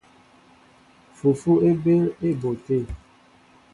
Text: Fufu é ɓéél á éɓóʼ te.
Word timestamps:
Fufu 1.17 1.51
é 1.67 1.69
ɓéél 1.83 2.05
á 2.21 2.25
éɓóʼ 2.31 2.55
te. 2.65 2.75